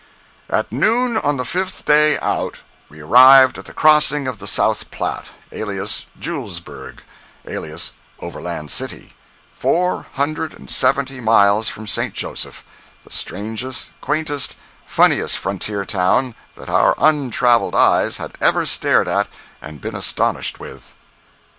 At 0.49 0.71
noon 0.71 1.15
on 1.15 1.37
the 1.37 1.45
fifth 1.45 1.85
day 1.85 2.17
out, 2.21 2.61
we 2.89 3.01
arrived 3.01 3.59
at 3.59 3.65
the 3.65 3.71
"Crossing 3.71 4.27
of 4.27 4.39
the 4.39 4.47
South 4.47 4.89
Platte," 4.89 5.29
alias 5.51 6.07
"Julesburg," 6.19 7.01
alias 7.45 7.91
"Overland 8.19 8.71
City," 8.71 9.13
four 9.53 10.07
hundred 10.13 10.55
and 10.55 10.71
seventy 10.71 11.19
miles 11.21 11.69
from 11.69 11.85
St. 11.85 12.15
Joseph—the 12.15 13.11
strangest, 13.11 13.91
quaintest, 14.01 14.55
funniest 14.87 15.37
frontier 15.37 15.85
town 15.85 16.33
that 16.55 16.67
our 16.67 16.95
untraveled 16.97 17.75
eyes 17.75 18.17
had 18.17 18.35
ever 18.41 18.65
stared 18.65 19.07
at 19.07 19.27
and 19.61 19.81
been 19.81 19.95
astonished 19.95 20.59
with. 20.59 20.95